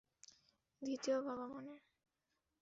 [0.81, 1.73] দ্বিতীয় বাবা মানে?